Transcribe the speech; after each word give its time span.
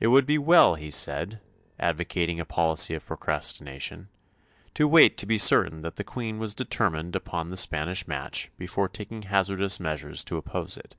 It 0.00 0.08
would 0.08 0.26
be 0.26 0.36
well, 0.36 0.74
he 0.74 0.90
said, 0.90 1.40
advocating 1.80 2.38
a 2.38 2.44
policy 2.44 2.92
of 2.92 3.06
procrastination, 3.06 4.10
to 4.74 4.86
wait 4.86 5.16
to 5.16 5.24
be 5.24 5.38
certain 5.38 5.80
that 5.80 5.96
the 5.96 6.04
Queen 6.04 6.38
was 6.38 6.54
determined 6.54 7.16
upon 7.16 7.48
the 7.48 7.56
Spanish 7.56 8.06
match 8.06 8.50
before 8.58 8.90
taking 8.90 9.22
hazardous 9.22 9.80
measures 9.80 10.22
to 10.24 10.36
oppose 10.36 10.76
it. 10.76 10.94